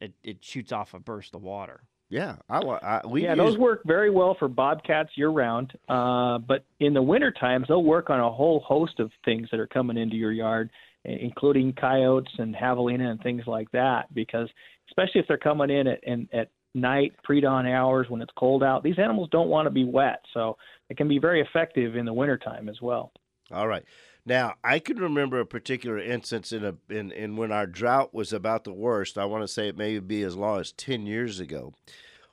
[0.00, 1.82] it, it shoots off a burst of water.
[2.08, 5.72] Yeah, I, I we yeah, those work very well for bobcats year round.
[5.88, 9.58] Uh, but in the winter times, they'll work on a whole host of things that
[9.58, 10.70] are coming into your yard,
[11.04, 14.12] including coyotes and javelina and things like that.
[14.14, 14.48] Because
[14.88, 18.84] especially if they're coming in at in, at night, pre-dawn hours when it's cold out,
[18.84, 20.56] these animals don't want to be wet, so
[20.90, 23.12] it can be very effective in the wintertime as well.
[23.50, 23.84] All right.
[24.26, 28.32] Now I can remember a particular instance in a in, in when our drought was
[28.32, 29.18] about the worst.
[29.18, 31.74] I want to say it may be as long as ten years ago.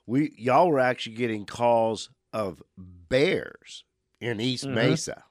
[0.06, 3.84] We y'all were actually getting calls of bears
[4.20, 4.74] in East Mhm.
[4.74, 5.24] Mesa.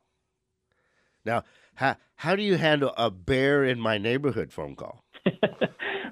[1.26, 1.44] Now,
[1.76, 5.04] how how do you handle a bear in my neighborhood phone call?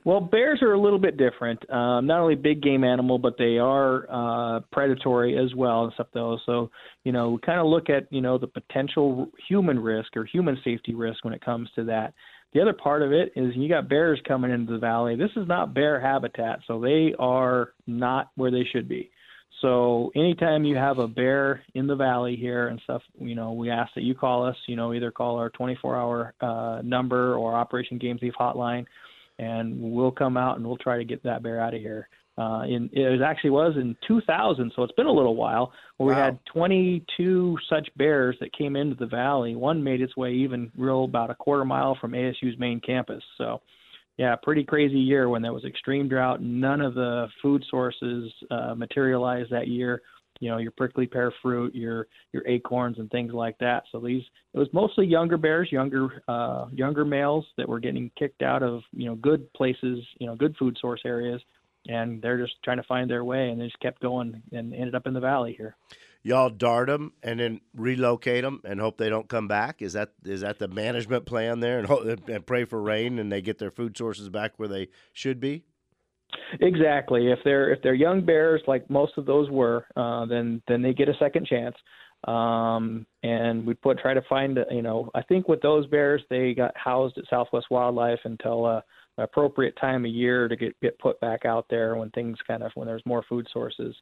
[0.09, 1.69] well, bears are a little bit different.
[1.69, 6.07] Um, not only big game animal, but they are uh, predatory as well and stuff.
[6.15, 6.71] Though, so
[7.03, 10.57] you know, we kind of look at you know the potential human risk or human
[10.63, 12.15] safety risk when it comes to that.
[12.55, 15.15] The other part of it is you got bears coming into the valley.
[15.15, 19.11] This is not bear habitat, so they are not where they should be.
[19.61, 23.69] So anytime you have a bear in the valley here and stuff, you know, we
[23.69, 24.55] ask that you call us.
[24.67, 28.87] You know, either call our 24-hour uh, number or Operation Game Thief hotline,
[29.39, 32.07] and we'll come out and we'll try to get that bear out of here.
[32.37, 35.73] Uh, in it actually was in 2000, so it's been a little while.
[35.97, 39.55] Where we had 22 such bears that came into the valley.
[39.55, 43.21] One made its way even real about a quarter mile from ASU's main campus.
[43.37, 43.61] So,
[44.17, 46.41] yeah, pretty crazy year when there was extreme drought.
[46.41, 50.01] None of the food sources uh, materialized that year.
[50.39, 53.83] You know, your prickly pear fruit, your your acorns, and things like that.
[53.91, 54.23] So these
[54.53, 58.81] it was mostly younger bears, younger uh, younger males that were getting kicked out of
[58.91, 61.41] you know good places, you know, good food source areas,
[61.87, 64.95] and they're just trying to find their way, and they just kept going and ended
[64.95, 65.75] up in the valley here.
[66.21, 69.81] Y'all dart them and then relocate them and hope they don't come back.
[69.81, 71.79] Is that is that the management plan there?
[71.79, 74.89] And, ho- and pray for rain and they get their food sources back where they
[75.13, 75.63] should be.
[76.61, 77.31] Exactly.
[77.31, 80.93] If they're if they're young bears, like most of those were, uh, then then they
[80.93, 81.75] get a second chance.
[82.25, 86.53] Um, and we put try to find you know I think with those bears they
[86.53, 88.81] got housed at Southwest Wildlife until uh,
[89.17, 92.71] appropriate time of year to get get put back out there when things kind of
[92.75, 93.95] when there's more food sources.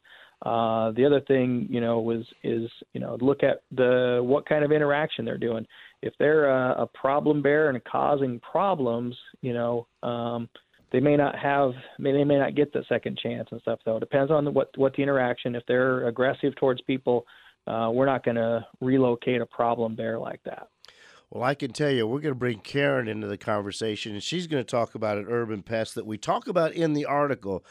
[0.44, 4.64] Uh, the other thing you know was is you know look at the what kind
[4.64, 5.66] of interaction they're doing.
[6.02, 9.86] If they're a, a problem bear and causing problems, you know.
[10.02, 10.48] Um,
[10.90, 13.80] they may not have, may, they may not get the second chance and stuff.
[13.84, 15.54] Though it depends on the, what what the interaction.
[15.54, 17.26] If they're aggressive towards people,
[17.66, 20.68] uh, we're not going to relocate a problem bear like that.
[21.30, 24.46] Well, I can tell you, we're going to bring Karen into the conversation, and she's
[24.46, 27.64] going to talk about an urban pest that we talk about in the article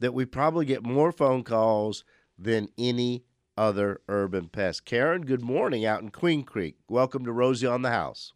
[0.00, 2.02] that we probably get more phone calls
[2.36, 3.24] than any
[3.56, 4.84] other urban pest.
[4.84, 6.74] Karen, good morning out in Queen Creek.
[6.88, 8.32] Welcome to Rosie on the House.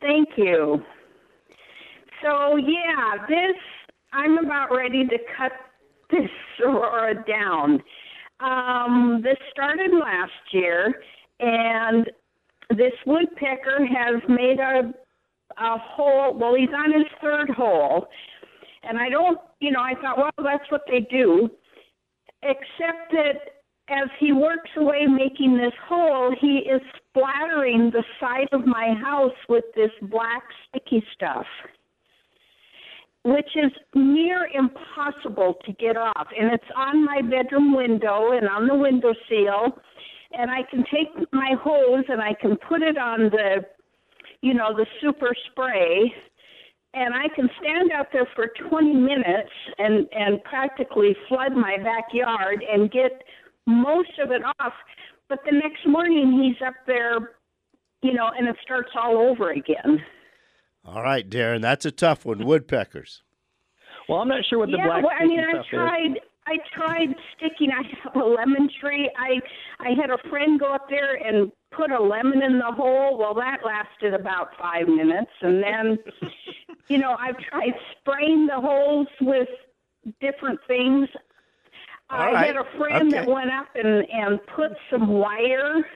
[0.00, 0.82] Thank you.
[2.22, 3.56] So, yeah, this,
[4.12, 5.52] I'm about ready to cut
[6.10, 7.82] this saguaro down.
[8.40, 10.94] Um, this started last year,
[11.40, 12.06] and
[12.70, 14.92] this woodpecker has made a
[15.58, 16.34] a hole.
[16.38, 18.06] Well, he's on his third hole,
[18.82, 21.50] and I don't, you know, I thought, well, that's what they do.
[22.42, 28.66] Except that as he works away making this hole, he is splattering the side of
[28.66, 31.46] my house with this black sticky stuff,
[33.24, 36.26] which is near impossible to get off.
[36.38, 39.78] And it's on my bedroom window and on the window seal
[40.34, 43.64] and I can take my hose and I can put it on the,
[44.40, 46.12] you know, the super spray,
[46.94, 52.62] and I can stand out there for 20 minutes and and practically flood my backyard
[52.70, 53.22] and get
[53.66, 54.72] most of it off.
[55.28, 57.36] But the next morning he's up there,
[58.02, 60.02] you know, and it starts all over again.
[60.84, 62.44] All right, Darren, that's a tough one.
[62.44, 63.22] Woodpeckers.
[64.08, 66.12] Well, I'm not sure what the yeah, black well, I mean, I tried.
[66.12, 66.22] is.
[66.46, 67.70] I tried sticking.
[67.70, 69.10] I have a lemon tree.
[69.16, 69.40] I
[69.78, 73.16] I had a friend go up there and put a lemon in the hole.
[73.16, 75.98] Well, that lasted about five minutes, and then,
[76.88, 79.48] you know, I've tried spraying the holes with
[80.20, 81.08] different things.
[82.10, 82.46] All I right.
[82.48, 85.86] had a friend that went up and and put some wire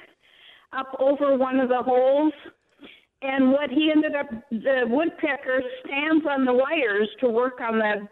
[0.73, 2.33] up over one of the holes.
[3.23, 8.09] And what he ended up, the woodpecker stands on the wires to work on the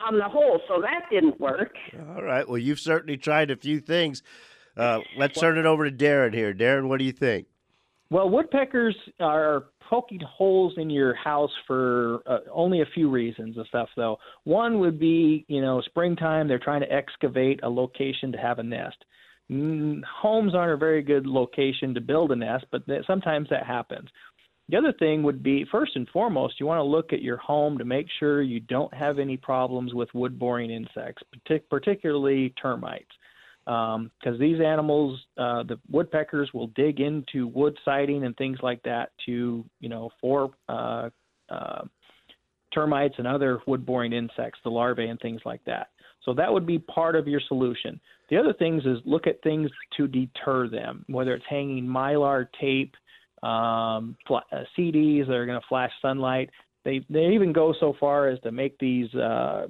[0.00, 1.74] on the hole, so that didn't work.
[2.14, 2.48] All right.
[2.48, 4.22] Well, you've certainly tried a few things.
[4.76, 6.54] Uh, let's turn it over to Darren here.
[6.54, 7.48] Darren, what do you think?
[8.10, 13.66] Well, woodpeckers are poking holes in your house for uh, only a few reasons and
[13.66, 14.18] stuff, though.
[14.44, 18.62] One would be, you know, springtime, they're trying to excavate a location to have a
[18.62, 19.04] nest.
[19.50, 24.08] Homes aren't a very good location to build a nest, but th- sometimes that happens.
[24.68, 27.78] The other thing would be, first and foremost, you want to look at your home
[27.78, 33.10] to make sure you don't have any problems with wood boring insects, partic- particularly termites
[33.68, 39.10] because these animals, uh, the woodpeckers, will dig into wood siding and things like that
[39.26, 41.10] to, you know, for uh,
[41.50, 41.82] uh,
[42.72, 45.88] termites and other wood-boring insects, the larvae and things like that.
[46.28, 47.98] So that would be part of your solution.
[48.28, 52.94] The other things is look at things to deter them, whether it's hanging mylar tape,
[53.42, 56.50] um, fla- uh, CDs that are going to flash sunlight.
[56.84, 59.68] They they even go so far as to make these uh,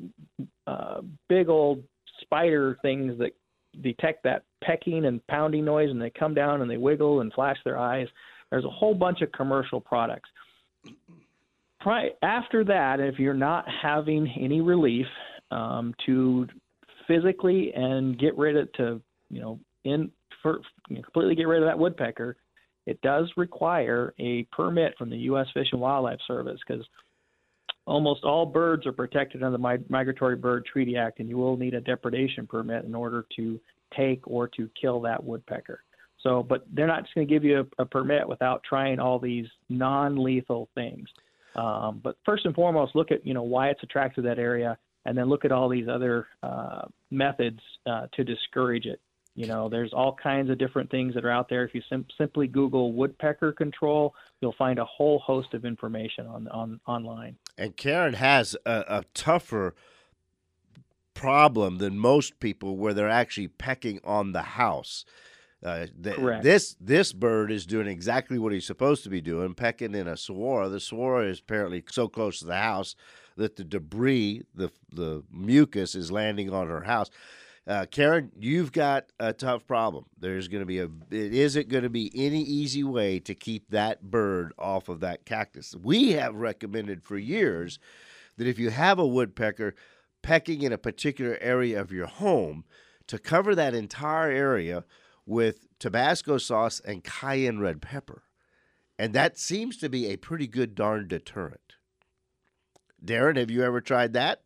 [0.66, 1.84] uh, big old
[2.22, 3.36] spider things that
[3.80, 7.58] detect that pecking and pounding noise and they come down and they wiggle and flash
[7.64, 8.08] their eyes.
[8.50, 10.28] There's a whole bunch of commercial products.
[11.80, 15.06] Pri- after that, if you're not having any relief
[15.50, 16.46] um, to
[17.06, 20.10] physically and get rid of to you know in
[20.42, 22.36] for you know, completely get rid of that woodpecker,
[22.86, 25.46] it does require a permit from the U.S.
[25.52, 26.84] Fish and Wildlife Service because
[27.86, 31.74] almost all birds are protected under the Migratory Bird Treaty Act, and you will need
[31.74, 33.58] a depredation permit in order to
[33.96, 35.82] take or to kill that woodpecker.
[36.22, 39.18] So, but they're not just going to give you a, a permit without trying all
[39.18, 41.08] these non-lethal things.
[41.54, 44.76] Um, but first and foremost, look at you know why it's attracted to that area,
[45.08, 49.00] and then look at all these other uh, methods uh, to discourage it.
[49.34, 51.64] You know, there's all kinds of different things that are out there.
[51.64, 56.46] If you sim- simply Google woodpecker control, you'll find a whole host of information on
[56.48, 57.36] on online.
[57.56, 59.74] And Karen has a, a tougher
[61.14, 65.06] problem than most people where they're actually pecking on the house.
[65.64, 66.42] Uh, th- Correct.
[66.42, 70.18] This this bird is doing exactly what he's supposed to be doing, pecking in a
[70.18, 70.68] saguaro.
[70.68, 72.94] The saguaro is apparently so close to the house
[73.38, 77.08] that the debris, the the mucus, is landing on her house.
[77.66, 80.06] Uh, Karen, you've got a tough problem.
[80.18, 80.88] There's going to be a.
[81.10, 85.24] It isn't going to be any easy way to keep that bird off of that
[85.24, 85.74] cactus.
[85.74, 87.78] We have recommended for years
[88.36, 89.74] that if you have a woodpecker
[90.22, 92.64] pecking in a particular area of your home,
[93.06, 94.84] to cover that entire area
[95.26, 98.22] with Tabasco sauce and cayenne red pepper.
[98.98, 101.74] And that seems to be a pretty good darn deterrent.
[103.04, 104.42] Darren, have you ever tried that?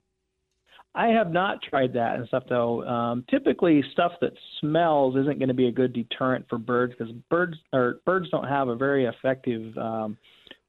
[0.95, 2.87] I have not tried that and stuff though.
[2.87, 7.12] Um, typically, stuff that smells isn't going to be a good deterrent for birds because
[7.31, 10.19] birds or birds don't have a very effective um,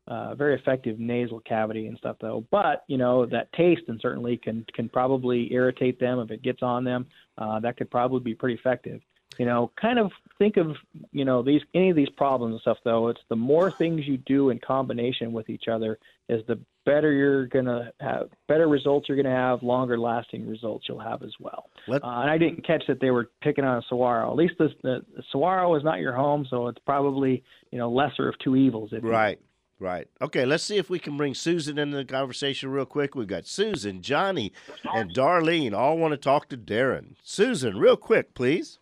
[0.07, 2.45] uh, very effective nasal cavity and stuff though.
[2.51, 6.61] But you know that taste and certainly can can probably irritate them if it gets
[6.61, 7.05] on them.
[7.37, 9.01] Uh, that could probably be pretty effective.
[9.37, 10.75] You know, kind of think of
[11.11, 13.09] you know these any of these problems and stuff though.
[13.09, 17.47] It's the more things you do in combination with each other is the better you're
[17.47, 21.69] gonna have, better results you're gonna have, longer lasting results you'll have as well.
[21.87, 24.29] Let- Uh, and I didn't catch that they were picking on a saguaro.
[24.31, 27.89] At least this, the, the saguaro is not your home, so it's probably you know
[27.89, 28.89] lesser of two evils.
[28.91, 29.09] If you.
[29.09, 29.39] Right,
[29.79, 30.07] right.
[30.21, 33.15] Okay, let's see if we can bring Susan into the conversation real quick.
[33.15, 34.51] We've got Susan, Johnny,
[34.93, 37.15] and Darlene all want to talk to Darren.
[37.23, 38.79] Susan, real quick, please.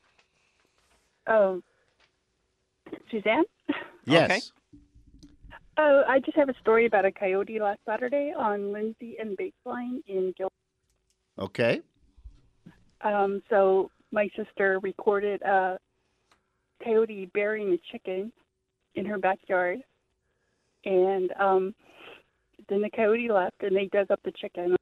[1.28, 1.62] Oh,
[3.10, 3.44] Suzanne?
[4.06, 4.32] Yes.
[4.32, 4.40] Okay.
[5.84, 10.04] Oh, I just have a story about a coyote last Saturday on Lindsay and Baseline
[10.08, 10.52] in Gil.
[11.40, 11.82] Okay.
[13.04, 15.80] Um, so my sister recorded a
[16.84, 18.32] coyote burying a chicken
[18.94, 19.80] in her backyard,
[20.86, 21.74] and um,
[22.70, 24.76] then the coyote left, and they dug up the chicken.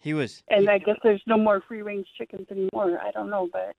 [0.00, 2.98] He was And I guess there's no more free range chickens anymore.
[3.00, 3.76] I don't know, but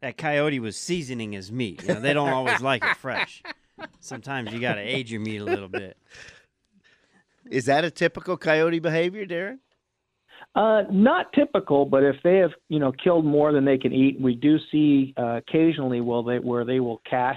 [0.00, 1.82] that coyote was seasoning his meat.
[1.82, 3.42] You know, they don't always like it fresh.
[4.00, 5.96] Sometimes you got to age your meat a little bit.
[7.50, 9.58] Is that a typical coyote behavior, Darren?
[10.54, 14.20] Uh, not typical, but if they have you know killed more than they can eat,
[14.20, 17.36] we do see uh, occasionally will they where they will cache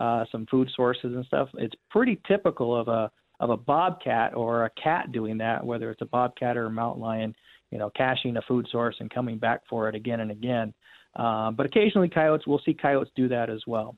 [0.00, 1.48] uh, some food sources and stuff.
[1.54, 3.10] It's pretty typical of a
[3.40, 7.02] of a bobcat or a cat doing that, whether it's a bobcat or a mountain
[7.02, 7.34] lion,
[7.70, 10.72] you know, caching a food source and coming back for it again and again.
[11.14, 13.96] Uh, but occasionally, coyotes we'll see coyotes do that as well.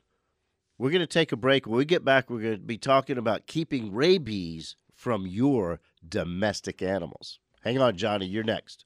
[0.79, 1.67] We're going to take a break.
[1.67, 6.81] When we get back, we're going to be talking about keeping rabies from your domestic
[6.81, 7.37] animals.
[7.63, 8.25] Hang on, Johnny.
[8.25, 8.85] You're next.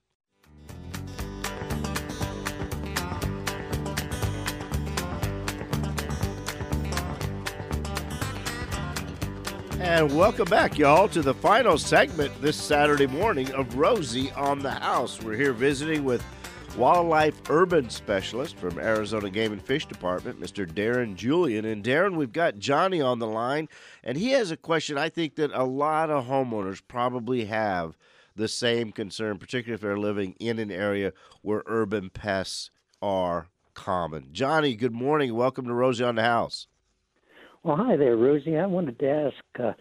[9.80, 14.72] And welcome back, y'all, to the final segment this Saturday morning of Rosie on the
[14.72, 15.22] House.
[15.22, 16.26] We're here visiting with
[16.78, 20.66] wildlife urban specialist from Arizona Game and Fish Department, Mr.
[20.66, 21.66] Darren Julian.
[21.66, 23.70] And Darren, we've got Johnny on the line,
[24.04, 27.96] and he has a question I think that a lot of homeowners probably have
[28.36, 34.30] the same concern, particularly if they're living in an area where urban pests are common.
[34.32, 35.36] Johnny, good morning.
[35.36, 36.68] Welcome to Rosie on the House.
[37.62, 38.58] Well, hi there, Rosie.
[38.58, 39.74] I wanted to ask uh,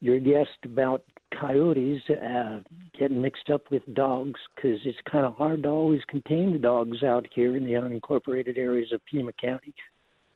[0.00, 1.04] your guest about
[1.40, 2.60] coyotes uh,
[2.98, 7.02] getting mixed up with dogs because it's kind of hard to always contain the dogs
[7.02, 9.74] out here in the unincorporated areas of Pima County.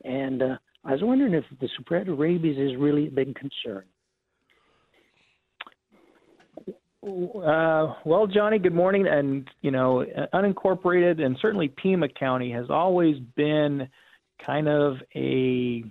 [0.05, 3.85] And uh, I was wondering if the spread of rabies is really a big concern.
[7.07, 9.07] Uh, well, Johnny, good morning.
[9.07, 10.05] And, you know,
[10.35, 13.89] unincorporated and certainly Pima County has always been
[14.45, 15.85] kind of a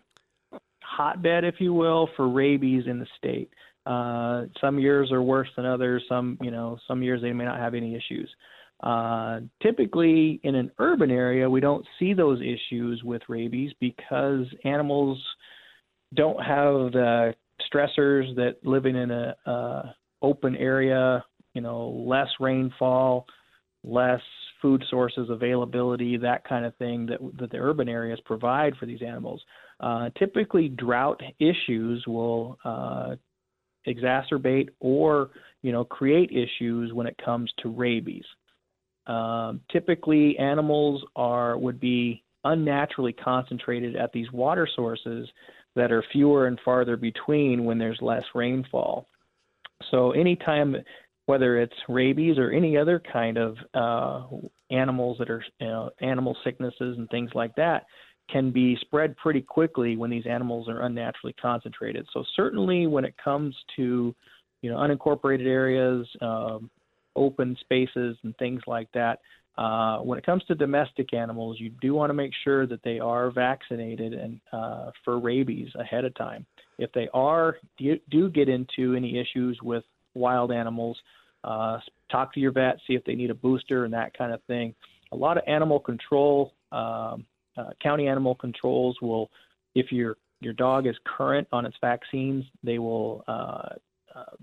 [0.83, 3.49] hotbed, if you will, for rabies in the state.
[3.85, 6.03] Uh, some years are worse than others.
[6.09, 8.29] Some, you know, some years they may not have any issues.
[8.81, 15.21] Uh, typically, in an urban area, we don't see those issues with rabies because animals
[16.13, 17.33] don't have the
[17.73, 19.83] stressors that living in a uh,
[20.21, 23.25] open area, you know, less rainfall,
[23.83, 24.21] less
[24.61, 29.01] food sources availability, that kind of thing that that the urban areas provide for these
[29.01, 29.41] animals.
[29.79, 33.15] Uh, typically, drought issues will uh,
[33.87, 35.29] exacerbate or
[35.61, 38.25] you know create issues when it comes to rabies.
[39.07, 45.27] Um, typically, animals are would be unnaturally concentrated at these water sources
[45.75, 49.07] that are fewer and farther between when there's less rainfall.
[49.91, 50.75] So anytime,
[51.25, 54.27] whether it's rabies or any other kind of uh,
[54.71, 57.85] animals that are you know, animal sicknesses and things like that,
[58.29, 62.07] can be spread pretty quickly when these animals are unnaturally concentrated.
[62.13, 64.15] So certainly when it comes to
[64.61, 66.69] you know unincorporated areas, um,
[67.15, 69.19] open spaces, and things like that.
[69.57, 72.99] Uh, when it comes to domestic animals, you do want to make sure that they
[72.99, 76.45] are vaccinated and uh, for rabies ahead of time.
[76.77, 79.83] If they are do, do get into any issues with
[80.13, 80.97] wild animals,
[81.45, 81.79] uh,
[82.11, 84.75] talk to your vet, see if they need a booster and that kind of thing.
[85.11, 87.25] A lot of animal control, um,
[87.57, 89.29] uh, county animal controls will,
[89.73, 93.69] if your your dog is current on its vaccines, they will, uh,
[94.13, 94.35] uh,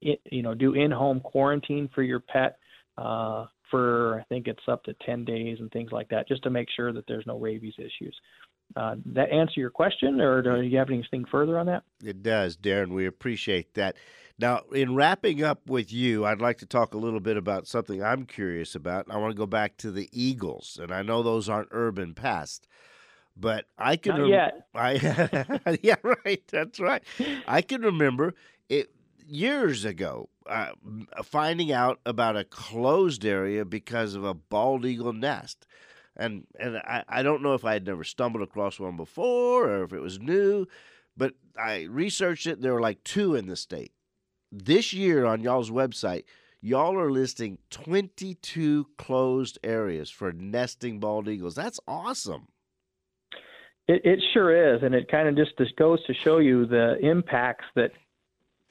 [0.00, 2.58] it, you know, do in-home quarantine for your pet
[2.98, 6.50] uh, for I think it's up to 10 days and things like that, just to
[6.50, 8.16] make sure that there's no rabies issues.
[8.76, 11.82] Uh, that answer your question, or do you have anything further on that?
[12.04, 12.90] It does, Darren.
[12.90, 13.96] We appreciate that.
[14.40, 18.02] Now, in wrapping up with you, I'd like to talk a little bit about something
[18.02, 19.04] I'm curious about.
[19.10, 22.66] I want to go back to the eagles, and I know those aren't urban past,
[23.36, 24.66] But I can Not rem- yet.
[24.74, 26.42] I yeah, right.
[26.50, 27.02] That's right.
[27.46, 28.34] I can remember
[28.70, 28.90] it
[29.26, 30.70] years ago uh,
[31.22, 35.66] finding out about a closed area because of a bald eagle nest.
[36.16, 39.84] And and I, I don't know if I had never stumbled across one before or
[39.84, 40.66] if it was new,
[41.16, 42.60] but I researched it.
[42.62, 43.92] There were like two in the state.
[44.52, 46.24] This year on y'all's website,
[46.60, 51.54] y'all are listing 22 closed areas for nesting bald eagles.
[51.54, 52.48] That's awesome.
[53.86, 57.64] It, it sure is, and it kind of just, goes to show you the impacts
[57.76, 57.92] that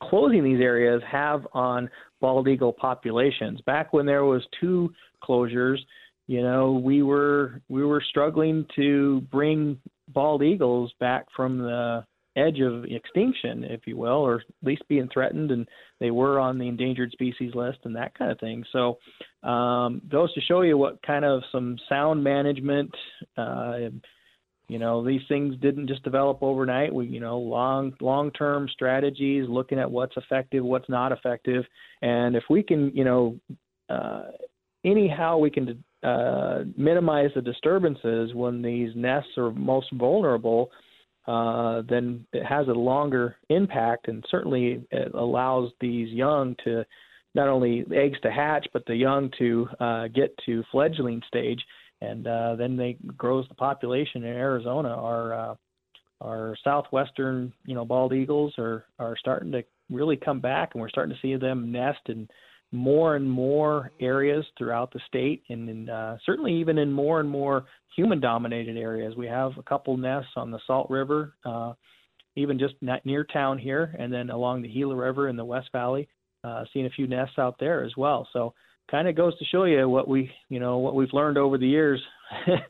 [0.03, 1.89] closing these areas have on
[2.21, 3.61] bald eagle populations.
[3.61, 5.77] Back when there was two closures,
[6.27, 12.05] you know, we were we were struggling to bring bald eagles back from the
[12.35, 15.67] edge of extinction, if you will, or at least being threatened, and
[15.99, 18.63] they were on the endangered species list and that kind of thing.
[18.71, 18.97] So,
[19.47, 22.91] um, goes to show you what kind of some sound management.
[23.37, 23.89] Uh,
[24.69, 29.49] you know these things didn't just develop overnight we you know long long term strategies
[29.49, 31.65] looking at what's effective what's not effective
[32.01, 33.37] and if we can you know
[33.89, 34.25] uh,
[34.85, 40.69] anyhow we can uh, minimize the disturbances when these nests are most vulnerable
[41.29, 46.83] uh, then it has a longer impact and certainly it allows these young to
[47.35, 51.61] not only eggs to hatch but the young to uh, get to fledgling stage
[52.01, 54.89] and uh, then they grows the population in Arizona.
[54.89, 55.55] Our uh,
[56.21, 60.89] our southwestern, you know, bald eagles are are starting to really come back, and we're
[60.89, 62.27] starting to see them nest in
[62.71, 67.29] more and more areas throughout the state, and in, uh, certainly even in more and
[67.29, 67.65] more
[67.95, 69.15] human-dominated areas.
[69.15, 71.73] We have a couple nests on the Salt River, uh,
[72.35, 76.07] even just near town here, and then along the Gila River in the West Valley.
[76.41, 78.25] Uh, seeing a few nests out there as well.
[78.31, 78.53] So
[78.89, 81.67] kind of goes to show you what we you know what we've learned over the
[81.67, 82.01] years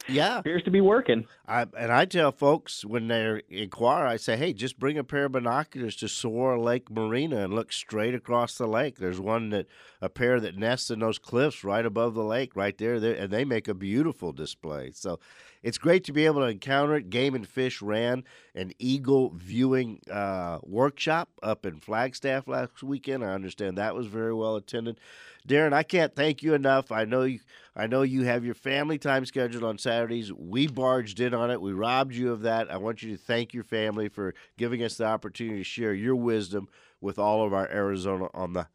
[0.07, 0.39] Yeah.
[0.39, 4.53] appears to be working I, and I tell folks when they inquire, I say, hey,
[4.53, 8.67] just bring a pair of binoculars to Saguaro Lake Marina and look straight across the
[8.67, 8.99] lake.
[8.99, 9.65] There's one that
[9.99, 13.33] a pair that nests in those cliffs right above the lake, right there, there and
[13.33, 14.91] they make a beautiful display.
[14.93, 15.19] So
[15.63, 17.09] it's great to be able to encounter it.
[17.09, 23.25] Game and Fish ran an eagle viewing uh, workshop up in Flagstaff last weekend.
[23.25, 24.99] I understand that was very well attended.
[25.47, 26.91] Darren, I can't thank you enough.
[26.91, 27.39] I know you.
[27.79, 30.33] I know you have your family time scheduled on Saturdays.
[30.33, 31.61] We barged in on it.
[31.61, 32.69] We robbed you of that.
[32.69, 36.17] I want you to thank your family for giving us the opportunity to share your
[36.17, 36.67] wisdom
[36.99, 38.67] with all of our Arizona on the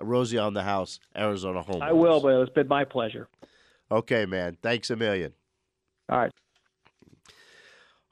[0.00, 1.82] Rosie on the House Arizona home.
[1.82, 3.28] i will but it's been my pleasure
[3.92, 4.56] Okay, man.
[4.62, 5.34] Thanks a million.
[6.08, 6.32] all right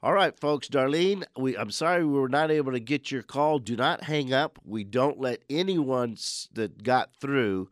[0.03, 0.67] All right, folks.
[0.67, 3.57] Darlene, we I'm sorry we were not able to get your call.
[3.57, 4.59] Do not hang up.
[4.63, 6.17] We don't let anyone
[6.53, 7.69] that got through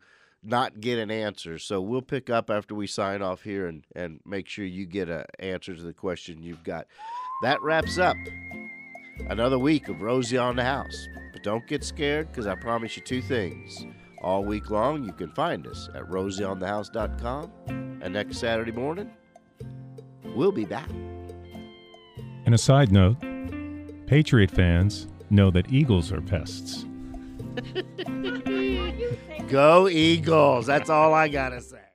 [0.48, 1.58] not get an answer.
[1.58, 5.08] So we'll pick up after we sign off here and, and make sure you get
[5.08, 6.86] an answer to the question you've got.
[7.42, 8.16] That wraps up
[9.28, 11.08] another week of Rosie on the House.
[11.32, 13.86] But don't get scared because I promise you two things.
[14.20, 17.52] All week long, you can find us at rosieonthehouse.com.
[18.02, 19.10] And next Saturday morning,
[20.24, 20.88] we'll be back.
[22.46, 23.18] And a side note
[24.06, 26.86] Patriot fans know that eagles are pests.
[29.48, 30.66] Go Eagles.
[30.66, 31.87] That's all I got to say.